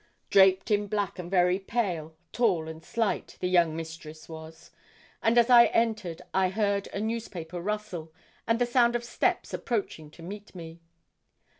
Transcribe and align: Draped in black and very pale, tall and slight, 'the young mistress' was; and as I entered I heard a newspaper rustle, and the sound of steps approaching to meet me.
Draped 0.31 0.71
in 0.71 0.87
black 0.87 1.19
and 1.19 1.29
very 1.29 1.59
pale, 1.59 2.15
tall 2.31 2.67
and 2.67 2.83
slight, 2.83 3.37
'the 3.39 3.47
young 3.47 3.75
mistress' 3.75 4.27
was; 4.27 4.71
and 5.21 5.37
as 5.37 5.47
I 5.51 5.65
entered 5.65 6.23
I 6.33 6.49
heard 6.49 6.87
a 6.87 6.99
newspaper 6.99 7.61
rustle, 7.61 8.11
and 8.47 8.57
the 8.57 8.65
sound 8.65 8.95
of 8.95 9.03
steps 9.03 9.53
approaching 9.53 10.09
to 10.09 10.23
meet 10.23 10.55
me. 10.55 10.79